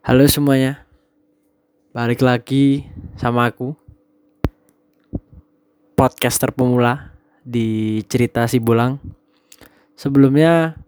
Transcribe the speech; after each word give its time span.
Halo 0.00 0.24
semuanya, 0.24 0.88
balik 1.92 2.24
lagi 2.24 2.88
sama 3.20 3.52
aku 3.52 3.76
Podcaster 5.92 6.56
pemula 6.56 7.12
di 7.44 8.00
cerita 8.08 8.48
si 8.48 8.64
Bulang 8.64 8.96
Sebelumnya 10.00 10.80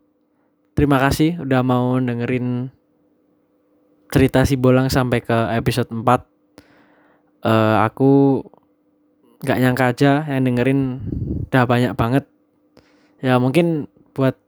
terima 0.72 0.96
kasih 0.96 1.44
udah 1.44 1.60
mau 1.60 2.00
dengerin 2.00 2.72
cerita 4.08 4.48
si 4.48 4.56
Bolang 4.56 4.88
sampai 4.88 5.20
ke 5.20 5.60
episode 5.60 5.92
4 5.92 6.00
uh, 7.44 7.84
Aku 7.84 8.40
gak 9.44 9.60
nyangka 9.60 9.92
aja 9.92 10.24
yang 10.24 10.48
dengerin 10.48 10.80
udah 11.52 11.68
banyak 11.68 11.92
banget. 12.00 12.24
Ya 13.20 13.36
mungkin 13.36 13.92
buat 14.16 14.40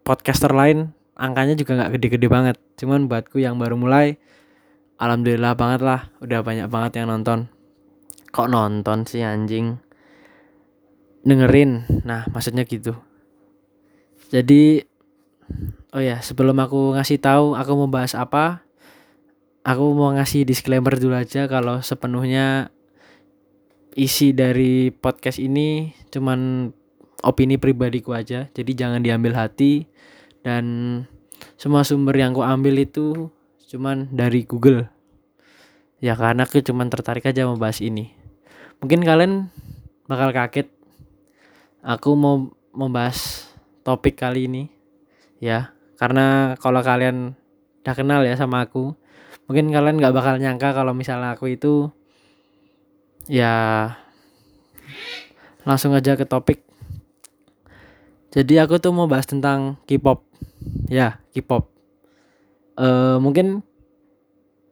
podcaster 0.00 0.48
lain 0.48 0.96
angkanya 1.16 1.54
juga 1.58 1.76
nggak 1.76 1.98
gede-gede 1.98 2.26
banget. 2.28 2.56
Cuman 2.80 3.06
buatku 3.08 3.38
yang 3.40 3.60
baru 3.60 3.76
mulai 3.76 4.16
alhamdulillah 5.02 5.58
banget 5.58 5.80
lah 5.82 6.00
udah 6.22 6.40
banyak 6.40 6.68
banget 6.70 7.02
yang 7.02 7.10
nonton. 7.10 7.50
Kok 8.32 8.48
nonton 8.48 9.04
sih 9.04 9.20
anjing? 9.20 9.76
Dengerin. 11.26 11.86
Nah 12.06 12.26
maksudnya 12.32 12.64
gitu. 12.64 12.96
Jadi 14.32 14.80
oh 15.92 16.00
ya 16.00 16.24
sebelum 16.24 16.56
aku 16.56 16.96
ngasih 16.96 17.20
tahu 17.20 17.52
aku 17.52 17.70
mau 17.76 17.90
bahas 17.90 18.16
apa 18.16 18.64
aku 19.62 19.92
mau 19.92 20.10
ngasih 20.16 20.48
disclaimer 20.48 20.96
dulu 20.96 21.14
aja 21.14 21.44
kalau 21.44 21.84
sepenuhnya 21.84 22.72
isi 23.92 24.32
dari 24.32 24.88
podcast 24.88 25.36
ini 25.36 25.92
cuman 26.08 26.72
opini 27.22 27.60
pribadiku 27.60 28.16
aja. 28.16 28.48
Jadi 28.50 28.72
jangan 28.74 29.04
diambil 29.04 29.36
hati 29.38 29.86
dan 30.42 30.64
semua 31.56 31.86
sumber 31.86 32.18
yang 32.18 32.34
aku 32.34 32.42
ambil 32.42 32.74
itu 32.82 33.30
cuman 33.70 34.10
dari 34.10 34.44
Google. 34.44 34.90
Ya 36.02 36.18
karena 36.18 36.44
aku 36.44 36.58
cuman 36.60 36.90
tertarik 36.90 37.24
aja 37.24 37.46
membahas 37.46 37.78
ini. 37.78 38.10
Mungkin 38.82 39.06
kalian 39.06 39.54
bakal 40.10 40.34
kaget 40.34 40.68
aku 41.86 42.18
mau 42.18 42.50
membahas 42.74 43.46
topik 43.86 44.18
kali 44.18 44.50
ini 44.50 44.66
ya. 45.38 45.70
Karena 45.94 46.58
kalau 46.58 46.82
kalian 46.82 47.38
udah 47.82 47.94
kenal 47.94 48.26
ya 48.26 48.34
sama 48.34 48.66
aku 48.66 48.94
mungkin 49.46 49.70
kalian 49.70 49.98
nggak 49.98 50.14
bakal 50.14 50.34
nyangka 50.38 50.70
kalau 50.70 50.94
misalnya 50.94 51.34
aku 51.34 51.50
itu 51.50 51.90
ya 53.30 53.86
langsung 55.62 55.94
aja 55.94 56.18
ke 56.18 56.26
topik. 56.26 56.66
Jadi 58.34 58.58
aku 58.58 58.82
tuh 58.82 58.90
mau 58.90 59.06
bahas 59.06 59.28
tentang 59.28 59.78
K-pop 59.86 60.31
ya 60.88 61.22
K-pop. 61.34 61.70
Uh, 62.78 63.20
mungkin 63.20 63.60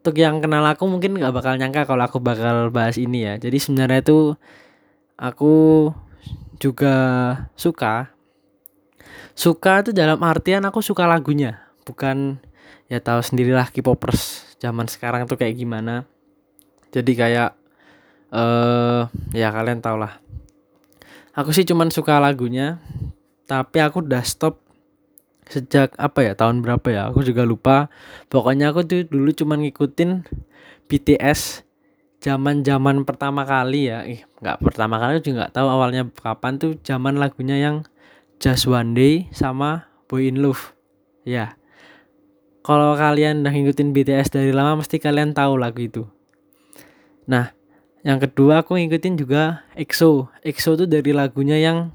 untuk 0.01 0.17
yang 0.17 0.41
kenal 0.41 0.65
aku 0.65 0.89
mungkin 0.89 1.21
nggak 1.21 1.35
bakal 1.37 1.53
nyangka 1.61 1.85
kalau 1.85 2.03
aku 2.09 2.19
bakal 2.19 2.73
bahas 2.73 2.97
ini 2.97 3.27
ya. 3.27 3.35
Jadi 3.37 3.57
sebenarnya 3.61 4.01
itu 4.01 4.19
aku 5.21 5.89
juga 6.61 6.97
suka. 7.57 8.13
Suka 9.37 9.85
itu 9.85 9.93
dalam 9.93 10.21
artian 10.25 10.65
aku 10.65 10.81
suka 10.81 11.05
lagunya. 11.05 11.69
Bukan 11.85 12.41
ya 12.89 13.01
tahu 13.01 13.21
sendirilah 13.21 13.69
K-popers 13.73 14.57
zaman 14.61 14.89
sekarang 14.89 15.29
tuh 15.29 15.37
kayak 15.37 15.57
gimana. 15.57 16.09
Jadi 16.91 17.13
kayak 17.15 17.61
eh 18.31 19.03
ya 19.35 19.51
kalian 19.51 19.83
tau 19.83 19.99
lah 19.99 20.23
aku 21.35 21.51
sih 21.51 21.67
cuman 21.67 21.91
suka 21.91 22.23
lagunya 22.23 22.79
tapi 23.51 23.83
aku 23.83 24.07
udah 24.07 24.23
stop 24.23 24.63
sejak 25.51 25.99
apa 25.99 26.23
ya 26.23 26.33
tahun 26.39 26.63
berapa 26.63 26.87
ya 26.89 27.03
aku 27.11 27.27
juga 27.27 27.43
lupa. 27.43 27.91
Pokoknya 28.31 28.71
aku 28.71 28.87
tuh 28.87 29.03
dulu 29.11 29.35
cuma 29.35 29.59
ngikutin 29.59 30.23
BTS 30.87 31.67
zaman 32.23 32.63
zaman 32.63 33.03
pertama 33.03 33.43
kali 33.43 33.91
ya. 33.91 34.07
Ih 34.07 34.23
nggak 34.39 34.63
pertama 34.63 35.03
kali 35.03 35.19
juga 35.19 35.45
nggak 35.45 35.55
tahu 35.59 35.67
awalnya 35.67 36.07
kapan 36.15 36.63
tuh 36.63 36.79
zaman 36.87 37.19
lagunya 37.19 37.59
yang 37.59 37.83
Just 38.39 38.71
One 38.71 38.95
Day 38.95 39.27
sama 39.35 39.91
Boy 40.07 40.31
in 40.31 40.39
Love. 40.39 40.73
Ya. 41.27 41.59
Kalau 42.63 42.95
kalian 42.95 43.43
udah 43.43 43.51
ngikutin 43.51 43.91
BTS 43.91 44.31
dari 44.31 44.55
lama 44.55 44.79
mesti 44.79 45.03
kalian 45.03 45.35
tahu 45.35 45.59
lagu 45.59 45.83
itu. 45.83 46.07
Nah 47.27 47.51
yang 48.07 48.23
kedua 48.23 48.63
aku 48.63 48.79
ngikutin 48.79 49.19
juga 49.19 49.67
EXO. 49.75 50.31
EXO 50.47 50.79
tuh 50.79 50.89
dari 50.89 51.11
lagunya 51.11 51.59
yang 51.59 51.91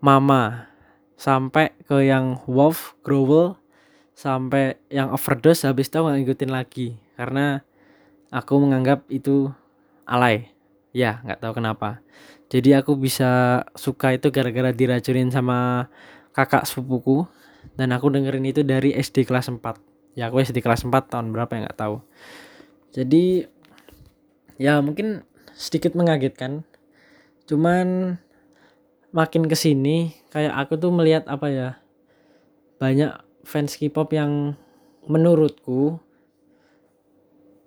Mama 0.00 0.69
sampai 1.20 1.76
ke 1.84 2.00
yang 2.00 2.40
Wolf, 2.48 2.96
Growl, 3.04 3.60
sampai 4.16 4.80
yang 4.88 5.12
overdose 5.12 5.68
habis 5.68 5.92
itu 5.92 6.00
ngikutin 6.00 6.48
lagi. 6.48 6.96
Karena 7.20 7.60
aku 8.32 8.56
menganggap 8.56 9.04
itu 9.12 9.52
alay. 10.08 10.48
Ya 10.96 11.20
nggak 11.20 11.44
tahu 11.44 11.52
kenapa. 11.60 12.00
Jadi 12.48 12.72
aku 12.72 12.96
bisa 12.96 13.62
suka 13.76 14.16
itu 14.16 14.32
gara-gara 14.32 14.72
diracunin 14.72 15.28
sama 15.28 15.92
kakak 16.32 16.64
sepupuku. 16.64 17.28
Dan 17.76 17.92
aku 17.92 18.08
dengerin 18.08 18.48
itu 18.48 18.64
dari 18.64 18.96
SD 18.96 19.28
kelas 19.28 19.52
4 19.52 19.60
ya 20.18 20.32
aku 20.32 20.42
SD 20.42 20.64
kelas 20.64 20.82
4 20.82 21.12
tahun 21.12 21.30
berapa 21.30 21.52
ya 21.52 21.60
nggak 21.68 21.78
tahu. 21.78 22.00
Jadi 22.96 23.44
ya 24.56 24.80
mungkin 24.80 25.22
sedikit 25.52 25.92
mengagetkan. 25.92 26.64
Cuman 27.44 28.16
makin 29.12 29.44
ke 29.46 29.54
sini 29.54 30.19
kayak 30.30 30.54
aku 30.54 30.78
tuh 30.78 30.90
melihat 30.94 31.26
apa 31.26 31.46
ya 31.50 31.68
banyak 32.80 33.12
fans 33.44 33.76
K-pop 33.76 34.08
yang 34.14 34.56
menurutku 35.04 36.00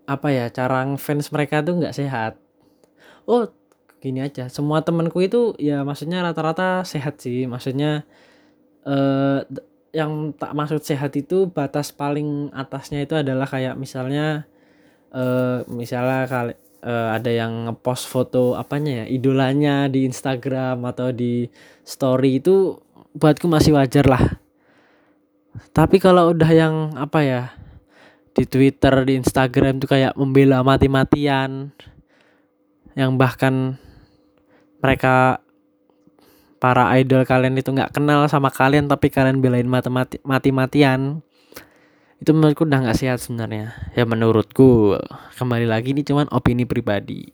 apa 0.04 0.28
ya 0.32 0.46
cara 0.52 0.84
fans 1.00 1.32
mereka 1.32 1.64
tuh 1.64 1.80
nggak 1.80 1.96
sehat. 1.96 2.40
Oh 3.28 3.48
gini 4.04 4.20
aja 4.20 4.52
semua 4.52 4.84
temanku 4.84 5.24
itu 5.24 5.56
ya 5.56 5.88
maksudnya 5.88 6.24
rata-rata 6.24 6.84
sehat 6.84 7.20
sih. 7.24 7.46
Maksudnya 7.48 8.04
eh 8.84 9.40
yang 9.94 10.34
tak 10.34 10.58
maksud 10.58 10.82
sehat 10.82 11.14
itu 11.14 11.48
batas 11.48 11.94
paling 11.94 12.50
atasnya 12.52 13.06
itu 13.06 13.14
adalah 13.14 13.46
kayak 13.46 13.78
misalnya 13.78 14.50
eh 15.14 15.62
misalnya 15.70 16.26
kali 16.28 16.54
uh, 16.84 17.16
ada 17.16 17.32
yang 17.32 17.72
ngepost 17.72 18.12
foto 18.12 18.60
apanya 18.60 19.04
ya 19.04 19.06
idolanya 19.08 19.88
di 19.88 20.04
Instagram 20.04 20.84
atau 20.84 21.16
di 21.16 21.48
story 21.88 22.44
itu 22.44 22.78
buatku 23.16 23.48
masih 23.48 23.74
wajar 23.80 24.06
lah. 24.06 24.24
Tapi 25.72 25.98
kalau 25.98 26.36
udah 26.36 26.52
yang 26.52 26.76
apa 27.00 27.20
ya 27.24 27.42
di 28.34 28.44
Twitter 28.50 28.94
di 29.06 29.18
Instagram 29.22 29.80
tuh 29.80 29.90
kayak 29.94 30.18
membela 30.18 30.66
mati-matian 30.66 31.72
yang 32.98 33.12
bahkan 33.18 33.78
mereka 34.82 35.42
para 36.58 36.90
idol 36.98 37.28
kalian 37.28 37.60
itu 37.60 37.70
nggak 37.70 37.94
kenal 37.94 38.26
sama 38.32 38.50
kalian 38.50 38.90
tapi 38.90 39.12
kalian 39.14 39.44
belain 39.44 39.70
mati-matian 40.26 41.22
itu 42.24 42.32
menurutku 42.32 42.64
udah 42.64 42.80
nggak 42.88 42.96
sehat 42.96 43.20
sebenarnya. 43.20 43.76
Ya 44.00 44.08
menurutku. 44.08 44.96
Kembali 45.36 45.68
lagi 45.68 45.92
ini 45.92 46.08
cuman 46.08 46.32
opini 46.32 46.64
pribadi. 46.64 47.28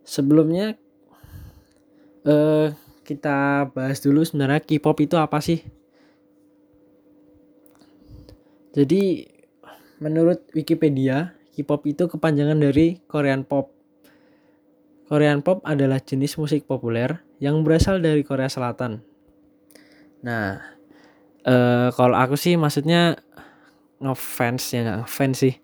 Sebelumnya 0.00 0.80
eh 2.24 2.72
kita 3.04 3.68
bahas 3.76 4.00
dulu 4.00 4.24
sebenarnya 4.24 4.64
K-pop 4.64 4.96
itu 5.04 5.20
apa 5.20 5.44
sih? 5.44 5.60
Jadi 8.72 9.28
menurut 10.00 10.48
Wikipedia 10.56 11.36
K-pop 11.52 11.84
itu 11.84 12.08
kepanjangan 12.08 12.56
dari 12.56 13.04
Korean 13.04 13.44
Pop. 13.44 13.76
Korean 15.04 15.44
Pop 15.44 15.60
adalah 15.68 16.00
jenis 16.00 16.40
musik 16.40 16.64
populer 16.64 17.20
yang 17.44 17.60
berasal 17.60 18.00
dari 18.00 18.24
Korea 18.24 18.48
Selatan. 18.48 19.04
Nah 20.24 20.64
eh 21.44 21.92
kalau 21.92 22.16
aku 22.16 22.40
sih 22.40 22.56
maksudnya 22.56 23.20
ngefans 24.02 24.62
ya 24.72 24.80
nggak 24.84 24.98
ngefans 25.04 25.36
sih. 25.40 25.54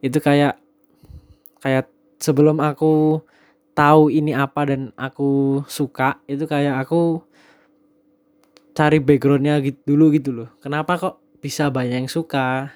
Itu 0.00 0.18
kayak 0.22 0.58
kayak 1.60 1.90
sebelum 2.20 2.60
aku 2.60 3.20
tahu 3.72 4.12
ini 4.12 4.36
apa 4.36 4.68
dan 4.68 4.92
aku 4.98 5.62
suka 5.70 6.20
itu 6.28 6.44
kayak 6.44 6.84
aku 6.84 7.24
cari 8.76 8.98
backgroundnya 9.02 9.60
gitu 9.64 9.94
dulu 9.94 10.12
gitu 10.14 10.30
loh. 10.32 10.48
Kenapa 10.62 10.96
kok 10.96 11.16
bisa 11.42 11.68
banyak 11.72 12.06
yang 12.06 12.10
suka? 12.10 12.72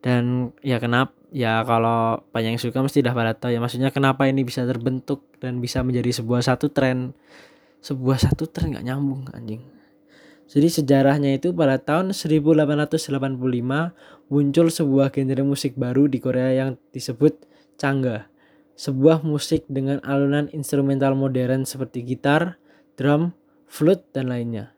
Dan 0.00 0.54
ya 0.62 0.78
kenapa 0.78 1.16
ya 1.34 1.66
kalau 1.66 2.22
banyak 2.30 2.56
yang 2.56 2.62
suka 2.62 2.78
mesti 2.78 3.02
dah 3.02 3.12
pada 3.12 3.34
tahu 3.34 3.54
ya. 3.54 3.60
Maksudnya 3.60 3.90
kenapa 3.90 4.30
ini 4.30 4.46
bisa 4.46 4.62
terbentuk 4.64 5.26
dan 5.42 5.58
bisa 5.58 5.82
menjadi 5.82 6.22
sebuah 6.22 6.42
satu 6.46 6.70
tren? 6.70 7.12
Sebuah 7.82 8.18
satu 8.30 8.46
tren 8.50 8.72
nggak 8.74 8.86
nyambung 8.86 9.26
anjing. 9.34 9.62
Jadi 10.46 10.68
sejarahnya 10.70 11.42
itu 11.42 11.50
pada 11.50 11.82
tahun 11.82 12.14
1885 12.14 13.02
muncul 14.32 14.72
sebuah 14.72 15.14
genre 15.14 15.42
musik 15.46 15.78
baru 15.78 16.10
di 16.10 16.18
Korea 16.18 16.52
yang 16.66 16.80
disebut 16.90 17.46
Changga. 17.76 18.26
Sebuah 18.76 19.24
musik 19.24 19.64
dengan 19.68 20.04
alunan 20.04 20.52
instrumental 20.52 21.16
modern 21.16 21.64
seperti 21.64 22.04
gitar, 22.04 22.60
drum, 23.00 23.32
flute, 23.64 24.04
dan 24.12 24.28
lainnya. 24.28 24.76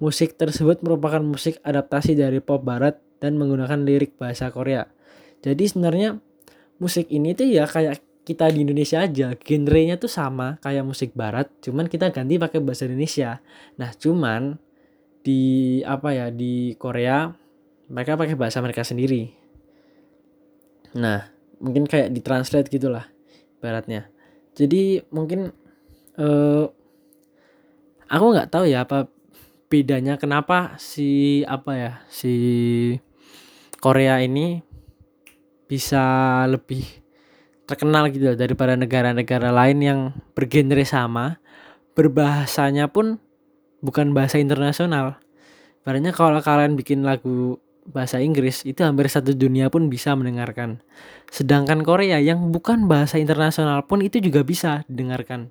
Musik 0.00 0.36
tersebut 0.40 0.80
merupakan 0.84 1.20
musik 1.20 1.60
adaptasi 1.64 2.16
dari 2.16 2.40
pop 2.40 2.64
barat 2.64 3.00
dan 3.20 3.40
menggunakan 3.40 3.80
lirik 3.84 4.20
bahasa 4.20 4.52
Korea. 4.52 4.88
jadi 5.44 5.62
sebenarnya 5.68 6.18
musik 6.80 7.08
ini 7.12 7.32
tuh 7.36 7.48
ya 7.48 7.64
kayak 7.68 8.02
kita 8.26 8.50
di 8.50 8.66
Indonesia 8.66 9.06
aja 9.06 9.38
genrenya 9.38 9.96
tuh 9.96 10.10
sama 10.10 10.58
kayak 10.58 10.82
musik 10.82 11.14
barat 11.14 11.46
cuman 11.62 11.86
kita 11.86 12.10
ganti 12.10 12.40
pakai 12.40 12.58
bahasa 12.58 12.90
Indonesia 12.90 13.38
nah 13.78 13.94
cuman 13.94 14.58
di 15.22 15.80
apa 15.86 16.10
ya 16.10 16.26
di 16.34 16.74
Korea 16.74 17.30
mereka 17.90 18.18
pakai 18.18 18.36
bahasa 18.38 18.58
mereka 18.62 18.82
sendiri 18.86 19.34
nah 20.96 21.28
mungkin 21.60 21.84
kayak 21.88 22.12
ditranslate 22.12 22.70
gitulah 22.72 23.08
baratnya 23.60 24.08
jadi 24.56 25.04
mungkin 25.12 25.52
uh, 26.16 26.64
aku 28.08 28.24
nggak 28.32 28.50
tahu 28.50 28.64
ya 28.68 28.86
apa 28.86 29.10
bedanya 29.66 30.14
kenapa 30.16 30.78
si 30.78 31.42
apa 31.44 31.72
ya 31.74 31.92
si 32.06 32.34
Korea 33.82 34.22
ini 34.22 34.62
bisa 35.66 36.42
lebih 36.46 36.86
terkenal 37.66 38.08
gitu 38.14 38.38
daripada 38.38 38.78
negara-negara 38.78 39.50
lain 39.50 39.78
yang 39.82 40.00
bergenre 40.38 40.86
sama 40.86 41.42
berbahasanya 41.98 42.86
pun 42.92 43.18
bukan 43.82 44.14
bahasa 44.14 44.38
internasional. 44.38 45.18
Barunya 45.82 46.14
kalau 46.14 46.38
kalian 46.38 46.78
bikin 46.78 47.02
lagu 47.02 47.58
bahasa 47.90 48.18
Inggris 48.18 48.66
itu 48.66 48.82
hampir 48.82 49.06
satu 49.06 49.34
dunia 49.34 49.70
pun 49.70 49.86
bisa 49.86 50.14
mendengarkan. 50.18 50.82
Sedangkan 51.30 51.82
Korea 51.86 52.18
yang 52.18 52.50
bukan 52.50 52.90
bahasa 52.90 53.18
internasional 53.18 53.86
pun 53.86 54.02
itu 54.02 54.18
juga 54.18 54.42
bisa 54.42 54.82
didengarkan. 54.90 55.50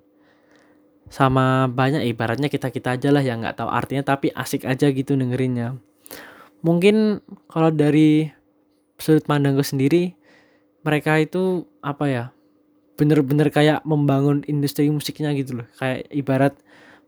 Sama 1.08 1.70
banyak 1.70 2.04
ibaratnya 2.10 2.50
kita-kita 2.50 2.98
aja 2.98 3.10
lah 3.14 3.24
yang 3.24 3.44
nggak 3.46 3.62
tahu 3.62 3.70
artinya 3.70 4.04
tapi 4.04 4.34
asik 4.34 4.66
aja 4.66 4.90
gitu 4.90 5.16
dengerinnya. 5.16 5.78
Mungkin 6.66 7.22
kalau 7.48 7.70
dari 7.70 8.28
sudut 8.98 9.24
pandangku 9.28 9.62
sendiri 9.62 10.16
mereka 10.82 11.20
itu 11.20 11.68
apa 11.84 12.06
ya 12.08 12.24
bener-bener 12.96 13.52
kayak 13.52 13.84
membangun 13.84 14.42
industri 14.48 14.88
musiknya 14.88 15.36
gitu 15.36 15.62
loh 15.62 15.68
kayak 15.76 16.08
ibarat 16.16 16.54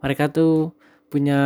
mereka 0.04 0.28
tuh 0.28 0.76
punya 1.08 1.40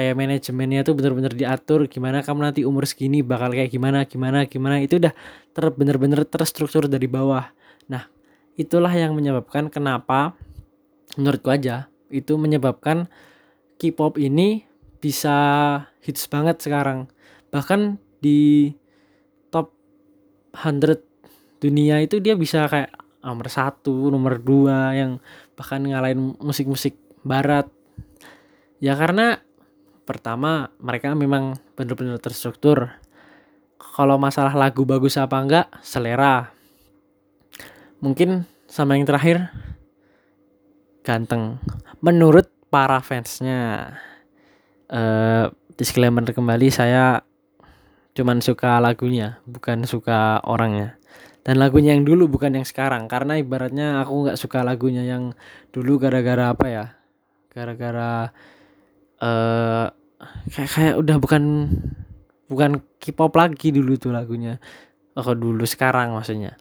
kayak 0.00 0.16
manajemennya 0.16 0.80
tuh 0.80 0.96
bener-bener 0.96 1.36
diatur 1.36 1.84
gimana 1.84 2.24
kamu 2.24 2.40
nanti 2.48 2.64
umur 2.64 2.88
segini 2.88 3.20
bakal 3.20 3.52
kayak 3.52 3.68
gimana 3.68 4.08
gimana 4.08 4.48
gimana 4.48 4.80
itu 4.80 4.96
udah 4.96 5.12
ter 5.52 5.64
bener-bener 5.76 6.24
terstruktur 6.24 6.88
dari 6.88 7.04
bawah. 7.04 7.52
Nah 7.92 8.08
itulah 8.56 8.90
yang 8.96 9.12
menyebabkan 9.12 9.68
kenapa 9.68 10.32
menurutku 11.20 11.52
aja 11.52 11.92
itu 12.08 12.40
menyebabkan 12.40 13.12
K-pop 13.76 14.16
ini 14.16 14.64
bisa 15.00 15.36
hits 16.00 16.24
banget 16.28 16.64
sekarang. 16.64 17.08
Bahkan 17.52 18.00
di 18.20 18.72
top 19.48 19.72
100 20.56 21.00
dunia 21.60 22.00
itu 22.00 22.20
dia 22.24 22.36
bisa 22.36 22.64
kayak 22.68 22.92
nomor 23.20 23.52
satu 23.52 24.08
nomor 24.08 24.40
dua 24.40 24.96
yang 24.96 25.20
bahkan 25.56 25.84
ngalahin 25.84 26.36
musik-musik 26.40 26.96
barat. 27.20 27.68
Ya 28.80 28.96
karena 28.96 29.44
pertama 30.10 30.74
mereka 30.82 31.14
memang 31.14 31.54
benar-benar 31.78 32.18
terstruktur. 32.18 32.98
Kalau 33.78 34.18
masalah 34.18 34.50
lagu 34.58 34.82
bagus 34.82 35.14
apa 35.14 35.38
enggak 35.38 35.66
selera. 35.86 36.50
Mungkin 38.02 38.42
sama 38.66 38.98
yang 38.98 39.06
terakhir 39.06 39.54
ganteng. 41.06 41.62
Menurut 42.02 42.50
para 42.74 42.98
fansnya 42.98 43.94
uh, 44.90 45.46
disclaimer 45.78 46.26
kembali 46.26 46.74
saya 46.74 47.22
cuman 48.10 48.42
suka 48.42 48.82
lagunya 48.82 49.38
bukan 49.46 49.86
suka 49.86 50.42
orangnya. 50.42 50.98
Dan 51.40 51.56
lagunya 51.56 51.94
yang 51.94 52.04
dulu 52.04 52.26
bukan 52.26 52.58
yang 52.58 52.66
sekarang. 52.66 53.06
Karena 53.06 53.38
ibaratnya 53.38 54.02
aku 54.02 54.26
nggak 54.26 54.38
suka 54.38 54.60
lagunya 54.66 55.06
yang 55.06 55.32
dulu 55.72 55.96
gara-gara 56.02 56.52
apa 56.52 56.66
ya? 56.68 56.86
Gara-gara 57.48 58.28
uh, 59.24 59.86
kayak 60.52 60.70
kayak 60.70 60.94
udah 61.00 61.16
bukan 61.16 61.42
bukan 62.50 62.70
K-pop 63.00 63.32
lagi 63.38 63.72
dulu 63.72 63.96
tuh 63.96 64.12
lagunya. 64.12 64.60
Oh 65.16 65.34
dulu 65.34 65.64
sekarang 65.64 66.12
maksudnya. 66.14 66.56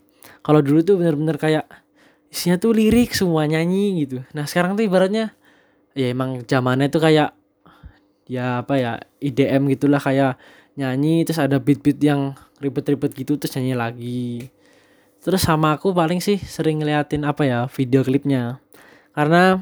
Kalau 0.46 0.64
dulu 0.64 0.82
tuh 0.82 0.96
bener-bener 0.98 1.36
kayak 1.36 1.66
isinya 2.30 2.62
tuh 2.62 2.78
lirik 2.78 3.12
semua 3.12 3.50
nyanyi 3.50 4.06
gitu. 4.06 4.22
Nah 4.38 4.46
sekarang 4.46 4.78
tuh 4.78 4.86
ibaratnya 4.86 5.34
ya 5.98 6.14
emang 6.14 6.46
zamannya 6.46 6.88
tuh 6.88 7.02
kayak 7.02 7.34
ya 8.30 8.62
apa 8.62 8.74
ya 8.78 8.92
IDM 9.20 9.74
gitulah 9.74 9.98
kayak 9.98 10.38
nyanyi 10.78 11.26
terus 11.26 11.42
ada 11.42 11.58
beat-beat 11.58 12.00
yang 12.00 12.38
ribet-ribet 12.62 13.12
gitu 13.18 13.36
terus 13.36 13.58
nyanyi 13.58 13.76
lagi. 13.76 14.32
Terus 15.20 15.44
sama 15.44 15.76
aku 15.76 15.92
paling 15.92 16.24
sih 16.24 16.40
sering 16.40 16.80
ngeliatin 16.80 17.28
apa 17.28 17.44
ya 17.44 17.60
video 17.68 18.06
klipnya. 18.06 18.64
Karena 19.12 19.60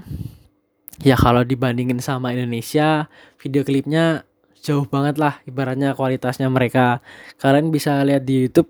ya 1.01 1.15
kalau 1.17 1.45
dibandingin 1.45 2.01
sama 2.01 2.33
Indonesia 2.33 3.05
video 3.37 3.61
klipnya 3.61 4.25
jauh 4.57 4.85
banget 4.89 5.21
lah 5.21 5.39
ibaratnya 5.45 5.93
kualitasnya 5.93 6.49
mereka. 6.49 6.99
Kalian 7.37 7.69
bisa 7.69 8.01
lihat 8.03 8.25
di 8.25 8.47
YouTube 8.47 8.69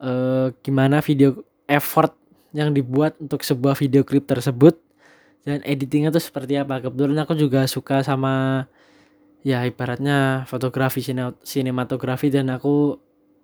eh, 0.00 0.54
gimana 0.64 1.04
video 1.04 1.44
effort 1.68 2.16
yang 2.50 2.74
dibuat 2.74 3.14
untuk 3.22 3.46
sebuah 3.46 3.78
video 3.78 4.02
klip 4.02 4.26
tersebut 4.26 4.74
dan 5.46 5.62
editingnya 5.62 6.10
tuh 6.10 6.22
seperti 6.22 6.58
apa. 6.58 6.82
Kebetulan 6.82 7.22
aku 7.22 7.38
juga 7.38 7.64
suka 7.70 8.02
sama 8.02 8.66
ya 9.40 9.64
ibaratnya 9.64 10.44
fotografi 10.44 11.00
sinematografi 11.40 12.28
dan 12.28 12.52
aku 12.52 12.98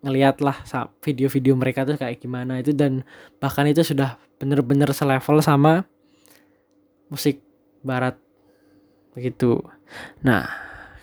ngeliat 0.05 0.45
lah 0.45 0.61
video-video 1.01 1.57
mereka 1.57 1.89
tuh 1.89 1.97
kayak 1.97 2.21
gimana 2.21 2.61
itu 2.61 2.77
dan 2.77 3.01
bahkan 3.41 3.65
itu 3.65 3.81
sudah 3.81 4.21
bener-bener 4.37 4.93
selevel 4.93 5.41
sama 5.41 5.89
musik 7.09 7.46
barat. 7.87 8.19
Begitu. 9.15 9.63
Nah 10.27 10.51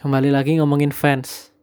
kembali 0.04 0.36
lagi 0.36 0.60
ngomongin 0.60 0.92
fans. 0.92 1.56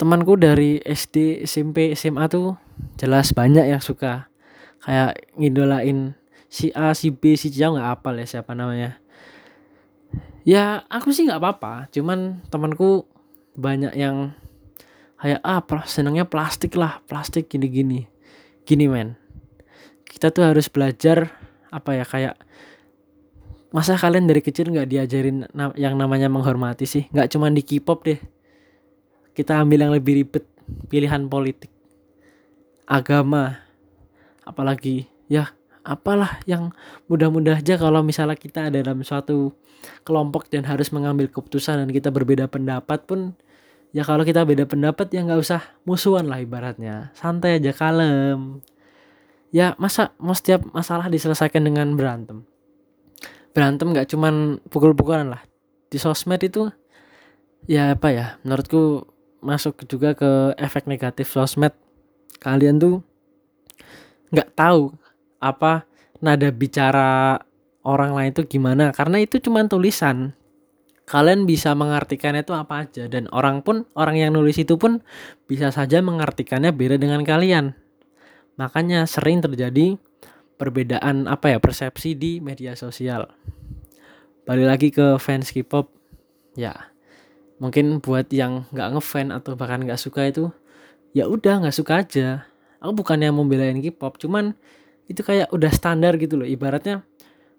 Temanku 0.00 0.40
dari 0.40 0.80
SD 0.80 1.44
SMP 1.44 1.92
SMA 1.92 2.24
tuh 2.32 2.56
jelas 2.96 3.36
banyak 3.36 3.68
yang 3.68 3.84
suka. 3.84 4.32
Kayak 4.80 5.20
ngidolain 5.36 6.16
si 6.48 6.72
A 6.72 6.96
si 6.96 7.12
B 7.12 7.36
si 7.36 7.52
C. 7.52 7.60
Nggak 7.60 8.00
apa 8.00 8.16
ya 8.16 8.24
siapa 8.24 8.56
namanya. 8.56 8.96
Ya 10.48 10.88
aku 10.88 11.12
sih 11.12 11.28
nggak 11.28 11.44
apa-apa. 11.44 11.92
Cuman 11.92 12.40
temanku 12.48 13.04
banyak 13.58 13.92
yang 13.98 14.32
kayak 15.18 15.42
ah 15.42 15.60
senangnya 15.84 16.24
plastik 16.24 16.78
lah 16.78 17.04
plastik 17.04 17.50
gini-gini. 17.52 18.08
Gini 18.64 18.88
men. 18.88 19.18
Kita 20.08 20.32
tuh 20.32 20.46
harus 20.48 20.72
belajar 20.72 21.36
apa 21.68 21.90
ya 21.98 22.04
kayak 22.06 22.34
masa 23.68 24.00
kalian 24.00 24.24
dari 24.24 24.40
kecil 24.40 24.72
nggak 24.72 24.88
diajarin 24.88 25.44
yang 25.76 25.94
namanya 25.96 26.32
menghormati 26.32 26.88
sih? 26.88 27.04
Nggak 27.12 27.28
cuma 27.36 27.52
di 27.52 27.60
K-pop 27.60 28.04
deh. 28.04 28.20
Kita 29.36 29.60
ambil 29.60 29.86
yang 29.86 29.92
lebih 29.94 30.24
ribet 30.24 30.44
pilihan 30.88 31.28
politik 31.28 31.72
agama 32.88 33.60
apalagi 34.48 35.04
ya 35.28 35.52
apalah 35.84 36.40
yang 36.48 36.72
mudah-mudah 37.08 37.60
aja 37.60 37.76
kalau 37.76 38.00
misalnya 38.00 38.36
kita 38.36 38.72
ada 38.72 38.80
dalam 38.80 39.04
suatu 39.04 39.52
kelompok 40.04 40.48
dan 40.48 40.64
harus 40.64 40.88
mengambil 40.92 41.28
keputusan 41.28 41.84
dan 41.84 41.88
kita 41.92 42.08
berbeda 42.08 42.48
pendapat 42.48 43.04
pun 43.04 43.36
ya 43.92 44.04
kalau 44.04 44.24
kita 44.24 44.44
beda 44.44 44.64
pendapat 44.64 45.12
ya 45.12 45.24
nggak 45.24 45.40
usah 45.40 45.60
musuhan 45.84 46.28
lah 46.28 46.40
ibaratnya. 46.40 47.12
Santai 47.16 47.60
aja 47.60 47.72
kalem. 47.72 48.60
Ya 49.48 49.72
masa 49.80 50.12
mau 50.20 50.36
setiap 50.36 50.64
masalah 50.76 51.08
diselesaikan 51.08 51.64
dengan 51.64 51.96
berantem 51.96 52.44
berantem 53.58 53.90
nggak 53.90 54.14
cuman 54.14 54.62
pukul-pukulan 54.70 55.34
lah. 55.34 55.42
Di 55.90 55.98
sosmed 55.98 56.38
itu 56.46 56.70
ya 57.66 57.98
apa 57.98 58.14
ya 58.14 58.26
menurutku 58.46 59.02
masuk 59.42 59.82
juga 59.90 60.14
ke 60.14 60.54
efek 60.54 60.86
negatif 60.86 61.26
sosmed. 61.34 61.74
Kalian 62.38 62.78
tuh 62.78 63.02
nggak 64.30 64.54
tahu 64.54 64.94
apa 65.42 65.90
nada 66.22 66.54
bicara 66.54 67.42
orang 67.82 68.14
lain 68.14 68.30
itu 68.30 68.46
gimana 68.46 68.94
karena 68.94 69.18
itu 69.18 69.42
cuma 69.42 69.66
tulisan. 69.66 70.38
Kalian 71.08 71.42
bisa 71.48 71.74
mengartikannya 71.74 72.46
itu 72.46 72.54
apa 72.54 72.86
aja 72.86 73.10
dan 73.10 73.26
orang 73.34 73.66
pun 73.66 73.90
orang 73.98 74.22
yang 74.22 74.38
nulis 74.38 74.54
itu 74.54 74.78
pun 74.78 75.02
bisa 75.50 75.74
saja 75.74 75.98
mengartikannya 75.98 76.70
beda 76.70 76.94
dengan 76.94 77.26
kalian. 77.26 77.74
Makanya 78.54 79.02
sering 79.10 79.42
terjadi 79.42 79.98
perbedaan 80.58 81.30
apa 81.30 81.54
ya 81.54 81.58
persepsi 81.62 82.18
di 82.18 82.42
media 82.42 82.74
sosial. 82.74 83.30
Balik 84.44 84.66
lagi 84.66 84.88
ke 84.90 85.16
fans 85.22 85.54
K-pop, 85.54 85.88
ya 86.58 86.92
mungkin 87.62 88.02
buat 88.02 88.26
yang 88.34 88.66
nggak 88.74 88.98
ngefan 88.98 89.30
atau 89.30 89.54
bahkan 89.54 89.86
nggak 89.86 90.00
suka 90.00 90.26
itu, 90.26 90.50
ya 91.14 91.30
udah 91.30 91.64
nggak 91.64 91.76
suka 91.76 92.02
aja. 92.02 92.28
Aku 92.82 92.98
bukan 92.98 93.22
yang 93.22 93.38
membelain 93.38 93.78
K-pop, 93.78 94.18
cuman 94.18 94.58
itu 95.06 95.22
kayak 95.22 95.48
udah 95.54 95.70
standar 95.70 96.18
gitu 96.18 96.36
loh. 96.36 96.48
Ibaratnya 96.48 97.06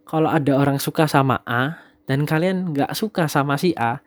kalau 0.04 0.28
ada 0.28 0.60
orang 0.60 0.78
suka 0.78 1.08
sama 1.08 1.42
A 1.48 1.80
dan 2.06 2.28
kalian 2.28 2.76
nggak 2.76 2.92
suka 2.98 3.32
sama 3.32 3.56
si 3.56 3.72
A, 3.80 4.04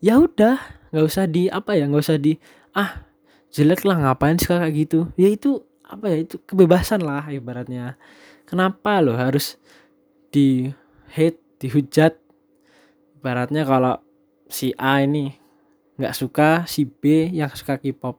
ya 0.00 0.16
udah 0.16 0.56
nggak 0.90 1.06
usah 1.06 1.24
di 1.28 1.46
apa 1.46 1.78
ya 1.78 1.86
nggak 1.86 2.02
usah 2.02 2.18
di 2.18 2.34
ah 2.74 3.06
jelek 3.50 3.82
lah 3.86 3.98
ngapain 3.98 4.38
sih 4.38 4.46
kayak 4.46 4.74
gitu 4.74 5.10
ya 5.18 5.30
itu 5.30 5.62
apa 5.86 6.06
ya 6.06 6.22
itu 6.22 6.38
kebebasan 6.46 7.02
lah 7.02 7.26
ibaratnya 7.30 7.98
kenapa 8.50 8.98
lo 8.98 9.14
harus 9.14 9.54
di 10.34 10.66
hate 11.14 11.38
dihujat? 11.62 12.18
Ibaratnya 13.22 13.62
kalau 13.62 14.02
si 14.50 14.74
A 14.74 15.06
ini 15.06 15.30
nggak 15.94 16.16
suka 16.18 16.66
si 16.66 16.82
B 16.90 17.30
yang 17.30 17.54
suka 17.54 17.78
K-pop. 17.78 18.18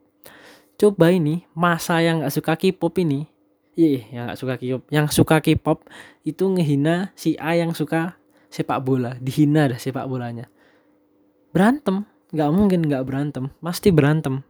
Coba 0.79 1.11
ini 1.11 1.43
masa 1.51 1.99
yang 1.99 2.23
nggak 2.23 2.31
suka 2.31 2.55
K-pop 2.55 2.95
ini 3.03 3.27
iya 3.75 4.03
yang 4.11 4.23
nggak 4.31 4.39
suka 4.39 4.53
K-pop 4.55 4.83
yang 4.87 5.05
suka 5.11 5.35
K-pop 5.43 5.79
itu 6.23 6.43
ngehina 6.47 7.11
si 7.19 7.35
A 7.35 7.59
yang 7.59 7.75
suka 7.75 8.15
sepak 8.51 8.83
bola 8.83 9.15
dihina 9.19 9.67
dah 9.67 9.79
sepak 9.79 10.07
bolanya. 10.07 10.47
Berantem 11.51 12.07
nggak 12.31 12.49
mungkin 12.55 12.79
nggak 12.87 13.03
berantem 13.03 13.51
pasti 13.59 13.91
berantem. 13.91 14.43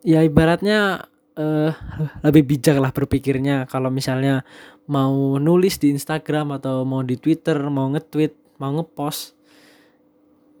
Ya 0.00 0.24
ibaratnya 0.24 1.10
uh, 1.40 1.72
lebih 2.20 2.44
bijak 2.44 2.76
lah 2.76 2.92
berpikirnya 2.92 3.64
kalau 3.64 3.88
misalnya 3.88 4.44
mau 4.84 5.40
nulis 5.40 5.80
di 5.80 5.88
Instagram 5.96 6.60
atau 6.60 6.84
mau 6.84 7.00
di 7.00 7.16
Twitter 7.16 7.56
mau 7.72 7.88
nge-tweet 7.88 8.60
mau 8.60 8.76
nge-post 8.76 9.40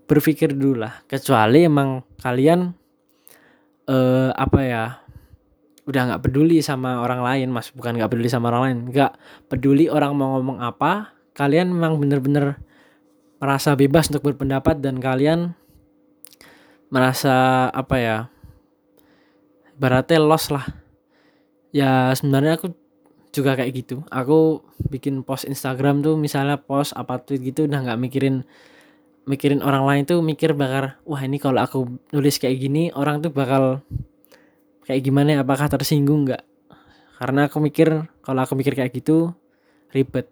berpikir 0.08 0.56
dulu 0.56 0.82
lah. 0.82 1.04
Kecuali 1.04 1.68
emang 1.68 2.02
kalian 2.18 2.72
uh, 3.86 4.30
apa 4.34 4.60
ya 4.64 4.84
udah 5.86 6.02
nggak 6.14 6.22
peduli 6.24 6.64
sama 6.64 7.04
orang 7.04 7.20
lain 7.20 7.48
mas. 7.52 7.70
Bukan 7.70 8.00
nggak 8.00 8.10
peduli 8.10 8.32
sama 8.32 8.48
orang 8.50 8.62
lain 8.64 8.78
nggak 8.90 9.12
peduli 9.52 9.86
orang 9.92 10.16
mau 10.16 10.40
ngomong 10.40 10.58
apa. 10.64 11.12
Kalian 11.36 11.70
memang 11.70 12.00
bener-bener 12.00 12.58
merasa 13.40 13.72
bebas 13.72 14.10
untuk 14.12 14.34
berpendapat 14.34 14.82
dan 14.82 15.00
kalian 15.00 15.56
merasa 16.90 17.70
apa 17.70 17.96
ya 17.96 18.16
baratnya 19.80 20.20
los 20.20 20.52
lah. 20.52 20.68
Ya 21.72 22.12
sebenarnya 22.12 22.60
aku 22.60 22.76
juga 23.32 23.56
kayak 23.56 23.72
gitu. 23.72 24.04
Aku 24.12 24.60
bikin 24.92 25.24
post 25.24 25.48
Instagram 25.48 26.04
tuh 26.04 26.20
misalnya 26.20 26.60
post 26.60 26.92
apa 26.92 27.16
tweet 27.16 27.40
gitu 27.40 27.64
udah 27.64 27.80
nggak 27.80 27.98
mikirin 27.98 28.44
mikirin 29.24 29.64
orang 29.64 29.86
lain 29.86 30.02
tuh 30.04 30.20
mikir 30.20 30.52
bakal 30.52 30.98
wah 31.06 31.22
ini 31.22 31.38
kalau 31.38 31.62
aku 31.62 31.78
nulis 32.10 32.36
kayak 32.42 32.58
gini 32.58 32.90
orang 32.92 33.24
tuh 33.24 33.32
bakal 33.32 33.80
kayak 34.84 35.00
gimana? 35.00 35.40
Apakah 35.40 35.72
tersinggung 35.72 36.28
nggak? 36.28 36.44
Karena 37.16 37.48
aku 37.48 37.62
mikir 37.62 38.10
kalau 38.20 38.40
aku 38.44 38.52
mikir 38.58 38.76
kayak 38.76 38.92
gitu 38.92 39.32
ribet. 39.94 40.28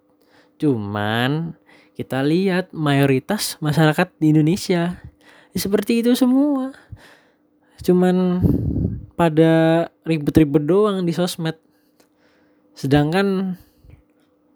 Cuman 0.58 1.54
kita 1.94 2.20
lihat 2.26 2.74
mayoritas 2.74 3.56
masyarakat 3.62 4.10
di 4.18 4.34
Indonesia. 4.34 4.98
Ya 5.54 5.58
seperti 5.58 6.02
itu 6.02 6.12
semua. 6.18 6.74
Cuman 7.82 8.42
pada 9.18 9.84
ribet-ribet 10.06 10.62
doang 10.62 11.02
di 11.02 11.10
sosmed. 11.10 11.58
Sedangkan 12.78 13.58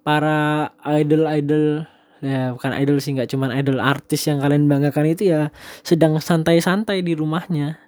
para 0.07 0.71
idol-idol 0.87 1.90
ya 2.23 2.54
bukan 2.54 2.71
idol 2.78 3.02
sih 3.02 3.19
nggak 3.19 3.35
cuman 3.35 3.50
idol 3.50 3.83
artis 3.83 4.31
yang 4.31 4.38
kalian 4.38 4.71
banggakan 4.71 5.11
itu 5.11 5.35
ya 5.35 5.50
sedang 5.83 6.23
santai-santai 6.23 7.02
di 7.02 7.19
rumahnya. 7.19 7.83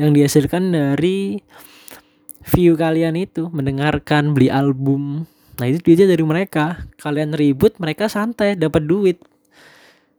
Yang 0.00 0.10
dihasilkan 0.16 0.72
dari 0.72 1.40
view 2.48 2.72
kalian 2.80 3.20
itu 3.20 3.52
mendengarkan 3.52 4.32
beli 4.32 4.48
album. 4.48 5.28
Nah 5.60 5.66
itu 5.68 5.84
duitnya 5.84 6.16
dari 6.16 6.24
mereka. 6.24 6.88
Kalian 6.96 7.36
ribut 7.36 7.76
mereka 7.76 8.08
santai 8.08 8.56
dapat 8.56 8.88
duit. 8.88 9.20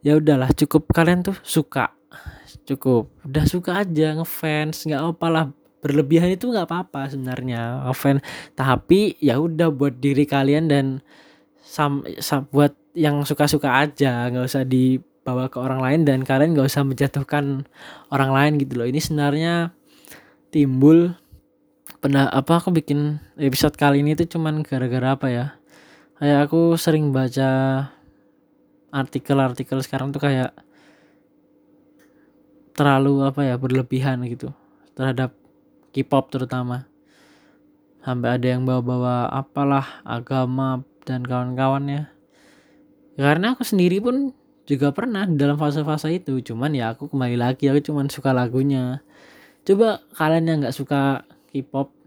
Ya 0.06 0.18
udahlah 0.18 0.54
cukup 0.54 0.94
kalian 0.94 1.26
tuh 1.26 1.38
suka. 1.42 1.94
Cukup. 2.70 3.10
Udah 3.26 3.46
suka 3.50 3.82
aja 3.82 4.18
ngefans 4.18 4.86
nggak 4.86 5.02
apa 5.02 5.28
lah 5.30 5.46
berlebihan 5.80 6.34
itu 6.34 6.50
nggak 6.50 6.68
apa-apa 6.68 7.14
sebenarnya 7.14 7.86
ngefans 7.86 8.26
tapi 8.58 9.14
ya 9.22 9.38
udah 9.38 9.70
buat 9.70 10.02
diri 10.02 10.26
kalian 10.26 10.66
dan 10.68 10.86
sam, 11.62 12.02
sam 12.18 12.50
buat 12.50 12.74
yang 12.98 13.22
suka-suka 13.22 13.86
aja 13.86 14.26
nggak 14.34 14.48
usah 14.50 14.66
dibawa 14.66 15.54
ke 15.54 15.62
orang 15.62 15.84
lain 15.84 16.02
dan 16.02 16.26
kalian 16.26 16.58
nggak 16.58 16.66
usah 16.66 16.82
menjatuhkan 16.82 17.70
orang 18.10 18.32
lain 18.34 18.54
gitu 18.58 18.82
loh. 18.82 18.88
Ini 18.90 18.98
sebenarnya 18.98 19.54
timbul 20.50 21.14
pernah 22.02 22.26
apa 22.34 22.58
aku 22.58 22.74
bikin 22.74 23.22
episode 23.38 23.78
kali 23.78 24.02
ini 24.02 24.18
tuh 24.18 24.26
cuman 24.26 24.66
gara-gara 24.66 25.14
apa 25.14 25.28
ya? 25.30 25.46
Kayak 26.18 26.50
aku 26.50 26.74
sering 26.74 27.14
baca 27.14 27.50
artikel-artikel 28.90 29.78
sekarang 29.86 30.10
tuh 30.10 30.26
kayak 30.26 30.58
terlalu 32.74 33.30
apa 33.30 33.46
ya 33.46 33.62
berlebihan 33.62 34.26
gitu 34.26 34.50
terhadap 34.98 35.38
K-pop 35.92 36.32
terutama. 36.34 36.88
Sampai 38.04 38.40
ada 38.40 38.48
yang 38.48 38.64
bawa-bawa 38.64 39.28
apalah 39.32 40.02
agama 40.08 40.84
dan 41.04 41.28
kawan-kawannya. 41.28 42.08
Karena 43.18 43.58
aku 43.58 43.68
sendiri 43.68 44.00
pun 44.00 44.32
juga 44.68 44.92
pernah 44.92 45.26
dalam 45.26 45.56
fase-fase 45.56 46.12
itu. 46.16 46.40
Cuman 46.44 46.76
ya 46.76 46.94
aku 46.94 47.08
kembali 47.12 47.40
lagi 47.40 47.72
aku 47.72 47.92
cuman 47.92 48.12
suka 48.12 48.36
lagunya. 48.36 49.02
Coba 49.68 50.04
kalian 50.16 50.46
yang 50.48 50.58
nggak 50.64 50.76
suka 50.76 51.24
K-pop 51.52 51.98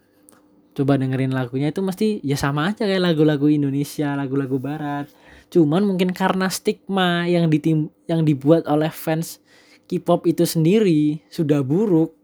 coba 0.70 0.94
dengerin 0.96 1.34
lagunya 1.34 1.74
itu 1.74 1.82
mesti 1.82 2.22
ya 2.22 2.38
sama 2.38 2.70
aja 2.70 2.86
kayak 2.86 3.02
lagu-lagu 3.02 3.50
Indonesia 3.50 4.14
lagu-lagu 4.14 4.56
Barat. 4.56 5.10
Cuman 5.50 5.82
mungkin 5.82 6.14
karena 6.14 6.46
stigma 6.46 7.26
yang 7.26 7.50
ditim 7.50 7.90
yang 8.06 8.22
dibuat 8.22 8.70
oleh 8.70 8.88
fans 8.88 9.42
K-pop 9.90 10.24
itu 10.30 10.46
sendiri 10.46 11.26
sudah 11.26 11.66
buruk 11.66 12.14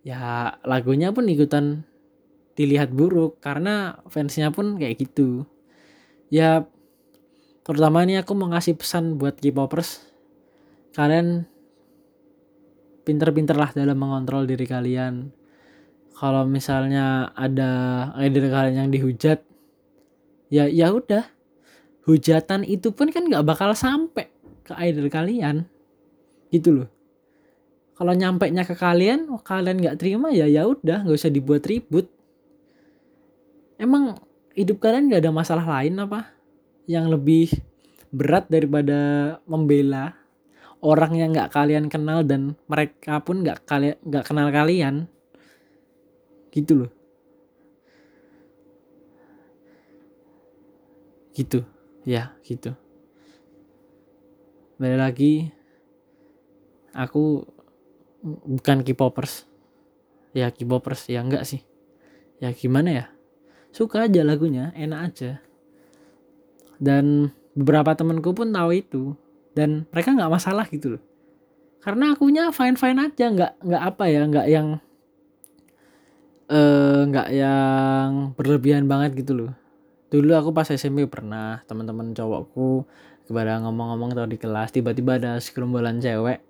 ya 0.00 0.56
lagunya 0.64 1.12
pun 1.12 1.28
ikutan 1.28 1.84
dilihat 2.56 2.92
buruk 2.92 3.40
karena 3.40 4.00
fansnya 4.08 4.52
pun 4.52 4.76
kayak 4.76 5.00
gitu. 5.00 5.44
Ya 6.32 6.64
terutama 7.64 8.04
ini 8.04 8.20
aku 8.20 8.32
mau 8.36 8.48
ngasih 8.52 8.76
pesan 8.76 9.16
buat 9.20 9.40
K-popers. 9.40 10.04
Kalian 10.96 11.46
pinter-pinter 13.06 13.56
lah 13.56 13.70
dalam 13.72 13.96
mengontrol 13.96 14.44
diri 14.44 14.66
kalian. 14.68 15.32
Kalau 16.16 16.44
misalnya 16.44 17.32
ada 17.32 18.12
idol 18.20 18.52
kalian 18.52 18.86
yang 18.86 18.90
dihujat 18.92 19.40
ya 20.52 20.68
ya 20.68 20.92
udah. 20.92 21.24
Hujatan 22.00 22.64
itu 22.66 22.90
pun 22.96 23.12
kan 23.12 23.28
nggak 23.28 23.44
bakal 23.44 23.76
sampai 23.76 24.32
ke 24.64 24.72
idol 24.80 25.06
kalian. 25.12 25.68
Gitu 26.50 26.82
loh 26.82 26.99
kalau 28.00 28.16
nyampe 28.16 28.48
nya 28.48 28.64
ke 28.64 28.72
kalian 28.72 29.28
oh, 29.28 29.44
kalian 29.44 29.76
nggak 29.76 30.00
terima 30.00 30.32
ya 30.32 30.48
ya 30.48 30.64
udah 30.64 31.04
nggak 31.04 31.20
usah 31.20 31.28
dibuat 31.28 31.68
ribut. 31.68 32.08
Emang 33.76 34.16
hidup 34.56 34.80
kalian 34.80 35.12
nggak 35.12 35.20
ada 35.20 35.28
masalah 35.28 35.68
lain 35.68 36.00
apa? 36.00 36.32
Yang 36.88 37.06
lebih 37.12 37.46
berat 38.08 38.48
daripada 38.48 39.36
membela 39.44 40.16
orang 40.80 41.12
yang 41.12 41.28
nggak 41.36 41.52
kalian 41.52 41.92
kenal 41.92 42.24
dan 42.24 42.56
mereka 42.72 43.20
pun 43.20 43.44
nggak 43.44 43.68
kalian 43.68 44.00
nggak 44.00 44.24
kenal 44.24 44.48
kalian. 44.48 45.04
Gitu 46.48 46.72
loh. 46.80 46.90
Gitu. 51.36 51.68
Ya 52.08 52.32
gitu. 52.48 52.72
Balik 54.80 54.96
lagi 54.96 55.52
aku 56.96 57.44
bukan 58.22 58.84
K-popers. 58.84 59.48
Ya 60.36 60.52
K-popers. 60.52 61.08
Ya 61.10 61.24
enggak 61.24 61.48
sih. 61.48 61.64
Ya 62.40 62.52
gimana 62.54 62.90
ya? 62.92 63.06
Suka 63.72 64.06
aja 64.06 64.22
lagunya. 64.24 64.72
Enak 64.76 65.00
aja. 65.12 65.30
Dan 66.80 67.34
beberapa 67.52 67.92
temenku 67.96 68.32
pun 68.32 68.52
tahu 68.52 68.70
itu. 68.76 69.02
Dan 69.52 69.84
mereka 69.90 70.14
nggak 70.14 70.32
masalah 70.32 70.66
gitu 70.70 70.96
loh. 70.96 71.02
Karena 71.80 72.12
akunya 72.12 72.52
fine 72.52 72.76
fine 72.76 72.98
aja. 73.10 73.26
Nggak 73.28 73.52
nggak 73.60 73.82
apa 73.82 74.04
ya. 74.08 74.22
Nggak 74.28 74.46
yang 74.48 74.68
eh 76.50 77.00
nggak 77.06 77.28
yang 77.30 78.34
berlebihan 78.34 78.84
banget 78.90 79.22
gitu 79.22 79.32
loh. 79.36 79.52
Dulu 80.10 80.34
aku 80.34 80.50
pas 80.50 80.66
SMP 80.66 81.06
pernah 81.06 81.62
teman-teman 81.70 82.10
cowokku 82.10 82.82
kepada 83.30 83.62
ngomong-ngomong 83.62 84.10
atau 84.18 84.26
di 84.26 84.34
kelas 84.34 84.74
tiba-tiba 84.74 85.22
ada 85.22 85.38
segerombolan 85.38 86.02
cewek 86.02 86.49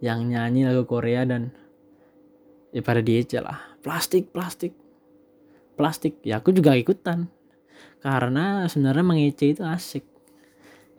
yang 0.00 0.28
nyanyi 0.28 0.68
lagu 0.68 0.84
Korea 0.84 1.24
dan 1.24 1.52
ya 2.72 2.84
pada 2.84 3.00
dia 3.00 3.24
lah. 3.40 3.58
Plastik 3.80 4.32
plastik. 4.34 4.74
Plastik. 5.76 6.20
Ya 6.24 6.40
aku 6.40 6.52
juga 6.52 6.76
ikutan. 6.76 7.28
Karena 8.00 8.64
sebenarnya 8.68 9.04
mengece 9.04 9.56
itu 9.56 9.62
asik. 9.64 10.04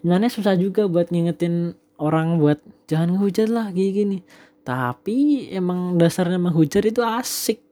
Sebenarnya 0.01 0.30
susah 0.30 0.56
juga 0.58 0.86
buat 0.86 1.10
ngingetin 1.10 1.74
orang 1.98 2.38
buat 2.38 2.62
jangan 2.86 3.18
ngehujat 3.18 3.50
lah 3.50 3.70
gini 3.74 3.92
gini. 3.94 4.18
Tapi 4.62 5.48
emang 5.54 5.96
dasarnya 5.96 6.38
menghujat 6.42 6.84
itu 6.84 7.01
asik. 7.01 7.63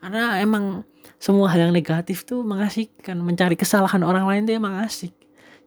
Karena 0.00 0.40
emang 0.40 0.82
semua 1.20 1.52
hal 1.52 1.68
yang 1.68 1.74
negatif 1.76 2.24
tuh 2.24 2.40
mengasihkan 2.40 3.20
mencari 3.20 3.54
kesalahan 3.54 4.00
orang 4.00 4.24
lain 4.24 4.42
tuh 4.48 4.56
emang 4.56 4.80
asik. 4.80 5.12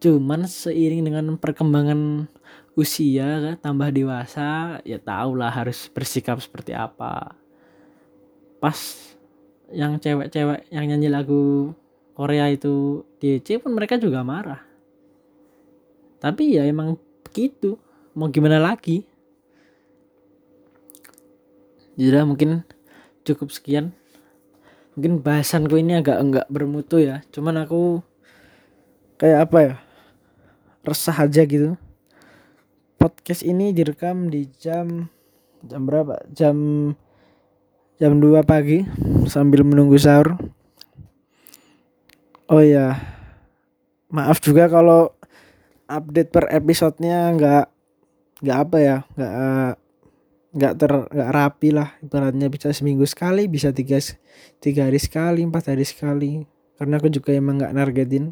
Cuman 0.01 0.49
seiring 0.49 1.05
dengan 1.05 1.37
perkembangan 1.37 2.27
usia 2.73 3.53
tambah 3.61 3.93
dewasa 3.93 4.81
ya 4.81 4.97
tau 4.97 5.37
lah 5.37 5.53
harus 5.53 5.85
bersikap 5.93 6.41
seperti 6.41 6.73
apa. 6.73 7.37
Pas 8.57 8.77
yang 9.69 10.01
cewek-cewek 10.01 10.69
yang 10.73 10.85
nyanyi 10.89 11.09
lagu 11.09 11.73
Korea 12.13 12.49
itu 12.49 13.05
di 13.17 13.37
EC 13.37 13.61
pun 13.61 13.73
mereka 13.73 13.97
juga 13.97 14.25
marah. 14.25 14.61
Tapi 16.21 16.57
ya 16.57 16.65
emang 16.65 16.97
begitu. 17.25 17.77
Mau 18.13 18.29
gimana 18.29 18.61
lagi? 18.61 19.05
Jadi 21.97 22.21
mungkin 22.25 22.61
cukup 23.25 23.49
sekian. 23.49 23.93
Mungkin 24.93 25.25
bahasanku 25.25 25.73
ini 25.81 25.97
agak 25.97 26.21
enggak 26.21 26.47
bermutu 26.53 27.01
ya. 27.01 27.25
Cuman 27.33 27.65
aku 27.65 28.05
kayak 29.17 29.49
apa 29.49 29.57
ya? 29.61 29.75
Resah 30.85 31.17
aja 31.25 31.41
gitu 31.45 31.73
podcast 33.03 33.43
ini 33.43 33.75
direkam 33.75 34.31
di 34.31 34.47
jam 34.55 35.11
jam 35.67 35.83
berapa? 35.83 36.23
Jam 36.31 36.55
jam 37.99 38.23
2 38.23 38.47
pagi 38.47 38.87
sambil 39.27 39.67
menunggu 39.67 39.99
sahur. 39.99 40.39
Oh 42.47 42.63
ya 42.63 42.95
maaf 44.07 44.39
juga 44.39 44.71
kalau 44.71 45.11
update 45.91 46.31
per 46.31 46.47
episodenya 46.47 47.35
nggak 47.35 47.65
nggak 48.39 48.57
apa 48.71 48.77
ya 48.79 48.97
nggak 49.19 49.33
nggak 50.55 50.73
ter 50.79 50.91
nggak 51.11 51.31
rapi 51.35 51.69
lah. 51.75 51.89
Ibaratnya 51.99 52.47
bisa 52.47 52.71
seminggu 52.71 53.03
sekali 53.03 53.51
bisa 53.51 53.75
tiga 53.75 53.99
tiga 54.63 54.87
hari 54.87 55.03
sekali 55.03 55.43
empat 55.43 55.75
hari 55.75 55.83
sekali. 55.83 56.47
Karena 56.79 57.03
aku 57.03 57.11
juga 57.11 57.35
emang 57.35 57.59
nggak 57.59 57.75
nargetin. 57.75 58.31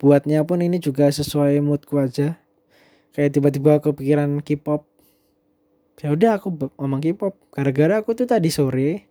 Buatnya 0.00 0.48
pun 0.48 0.64
ini 0.64 0.80
juga 0.80 1.12
sesuai 1.12 1.60
moodku 1.60 2.00
aja 2.00 2.40
kayak 3.16 3.30
tiba-tiba 3.36 3.82
kepikiran 3.82 4.42
K-pop. 4.42 4.86
Ya 6.00 6.14
udah 6.14 6.40
aku 6.40 6.54
ngomong 6.78 7.00
K-pop. 7.02 7.34
Gara-gara 7.52 8.00
aku 8.00 8.16
tuh 8.16 8.26
tadi 8.26 8.48
sore 8.48 9.10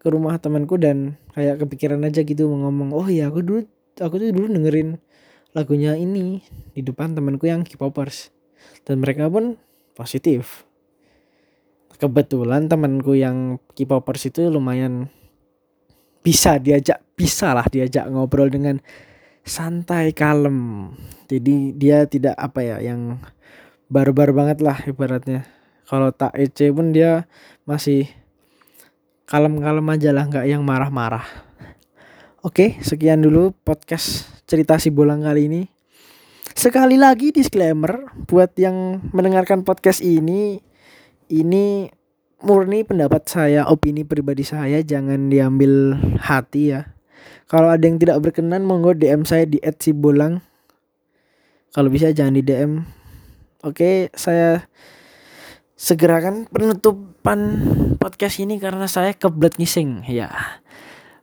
ke 0.00 0.06
rumah 0.12 0.38
temanku 0.38 0.78
dan 0.78 1.18
kayak 1.34 1.66
kepikiran 1.66 2.04
aja 2.06 2.22
gitu 2.22 2.46
ngomong 2.46 2.94
oh 2.94 3.10
ya 3.10 3.26
aku 3.26 3.42
dulu 3.42 3.60
aku 3.98 4.22
tuh 4.22 4.30
dulu 4.30 4.46
dengerin 4.54 5.02
lagunya 5.50 5.96
ini 5.98 6.44
di 6.76 6.84
depan 6.84 7.16
temanku 7.16 7.48
yang 7.48 7.64
K-popers. 7.64 8.30
Dan 8.84 9.00
mereka 9.00 9.26
pun 9.32 9.56
positif. 9.96 10.68
Kebetulan 11.96 12.68
temanku 12.68 13.16
yang 13.16 13.56
K-popers 13.72 14.28
itu 14.28 14.52
lumayan 14.52 15.08
bisa 16.20 16.58
diajak 16.58 17.00
bisa 17.14 17.54
lah 17.54 17.64
diajak 17.70 18.10
ngobrol 18.10 18.50
dengan 18.50 18.82
santai 19.46 20.10
kalem. 20.10 20.90
Jadi 21.30 21.72
dia 21.78 22.04
tidak 22.10 22.34
apa 22.34 22.60
ya 22.66 22.82
yang 22.82 23.22
barbar 23.86 24.34
banget 24.34 24.58
lah 24.60 24.82
ibaratnya. 24.84 25.46
Kalau 25.86 26.10
tak 26.10 26.34
EC 26.34 26.74
pun 26.74 26.90
dia 26.90 27.30
masih 27.62 28.10
kalem-kalem 29.30 29.86
aja 29.86 30.10
lah 30.10 30.26
nggak 30.26 30.46
yang 30.50 30.66
marah-marah. 30.66 31.24
Oke 32.42 32.78
sekian 32.82 33.22
dulu 33.22 33.54
podcast 33.62 34.26
cerita 34.50 34.82
si 34.82 34.90
bolang 34.90 35.22
kali 35.22 35.46
ini. 35.46 35.62
Sekali 36.56 36.98
lagi 36.98 37.30
disclaimer 37.30 38.10
buat 38.26 38.50
yang 38.58 38.98
mendengarkan 39.14 39.62
podcast 39.62 40.02
ini 40.02 40.58
ini 41.30 41.86
murni 42.42 42.82
pendapat 42.82 43.22
saya 43.30 43.66
opini 43.70 44.02
pribadi 44.02 44.42
saya 44.42 44.82
jangan 44.82 45.30
diambil 45.30 45.98
hati 46.22 46.74
ya 46.74 46.95
kalau 47.46 47.70
ada 47.70 47.84
yang 47.86 47.96
tidak 48.02 48.18
berkenan 48.22 48.66
monggo 48.66 48.96
DM 48.96 49.22
saya 49.22 49.46
di 49.46 49.62
@sibolang. 49.62 50.42
Kalau 51.70 51.92
bisa 51.92 52.10
jangan 52.10 52.34
di 52.34 52.42
DM. 52.42 52.82
Oke, 53.62 54.08
saya 54.16 54.66
segerakan 55.76 56.48
penutupan 56.48 57.62
podcast 58.00 58.40
ini 58.40 58.56
karena 58.56 58.88
saya 58.88 59.12
kebelet 59.12 59.60
ngising 59.60 60.08
ya. 60.08 60.32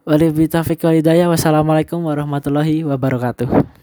Wabillahi 0.03 0.51
taufiq 0.51 0.83
Wassalamualaikum 0.83 2.03
warahmatullahi 2.03 2.83
wabarakatuh. 2.83 3.82